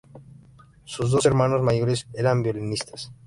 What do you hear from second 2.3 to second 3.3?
violinistas.